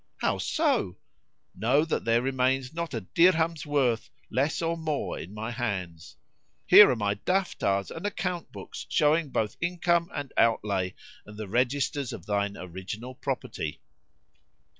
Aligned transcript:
"How 0.17 0.39
so?" 0.39 0.97
"Know 1.53 1.85
that 1.85 2.05
there 2.05 2.23
remains 2.23 2.73
not 2.73 2.95
a 2.95 3.01
dirham's 3.01 3.67
worth, 3.67 4.09
less 4.31 4.59
or 4.59 4.75
more 4.75 5.19
in 5.19 5.31
my 5.31 5.51
hands. 5.51 6.15
Here 6.65 6.89
are 6.89 6.95
my 6.95 7.13
Daftars 7.13 7.91
and 7.95 8.03
account 8.07 8.51
books 8.51 8.87
showing 8.89 9.29
both 9.29 9.57
income 9.61 10.09
and 10.11 10.33
outlay 10.37 10.95
and 11.27 11.37
the 11.37 11.47
registers 11.47 12.13
of 12.13 12.25
thine 12.25 12.57
original 12.57 13.13
property." 13.13 13.79